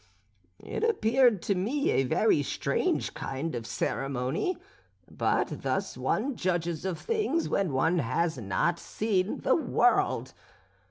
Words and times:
It 0.63 0.83
appeared 0.83 1.43
to 1.43 1.53
me 1.53 1.91
a 1.91 2.05
very 2.05 2.41
strange 2.41 3.13
kind 3.13 3.53
of 3.53 3.67
ceremony; 3.67 4.57
but 5.07 5.61
thus 5.61 5.95
one 5.95 6.35
judges 6.35 6.85
of 6.85 6.97
things 6.97 7.47
when 7.47 7.71
one 7.71 7.99
has 7.99 8.39
not 8.39 8.79
seen 8.79 9.41
the 9.41 9.55
world. 9.55 10.33